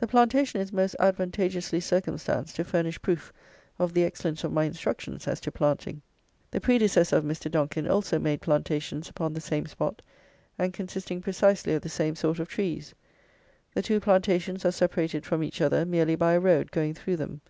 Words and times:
The 0.00 0.08
plantation 0.08 0.60
is 0.60 0.72
most 0.72 0.96
advantageously 0.98 1.78
circumstanced 1.78 2.56
to 2.56 2.64
furnish 2.64 3.00
proof 3.00 3.32
of 3.78 3.92
the 3.94 4.02
excellence 4.02 4.42
of 4.42 4.52
my 4.52 4.64
instructions 4.64 5.28
as 5.28 5.38
to 5.42 5.52
planting. 5.52 6.02
The 6.50 6.60
predecessor 6.60 7.14
of 7.18 7.22
Mr. 7.24 7.48
Donkin 7.48 7.86
also 7.86 8.18
made 8.18 8.40
plantations 8.40 9.08
upon 9.08 9.32
the 9.32 9.40
same 9.40 9.66
spot, 9.66 10.02
and 10.58 10.74
consisting 10.74 11.22
precisely 11.22 11.72
of 11.72 11.82
the 11.82 11.88
same 11.88 12.16
sort 12.16 12.40
of 12.40 12.48
trees. 12.48 12.96
The 13.74 13.82
two 13.82 14.00
plantations 14.00 14.64
are 14.64 14.72
separated 14.72 15.24
from 15.24 15.44
each 15.44 15.60
other 15.60 15.84
merely 15.86 16.16
by 16.16 16.32
a 16.32 16.40
road 16.40 16.72
going 16.72 16.94
through 16.94 17.18
them. 17.18 17.40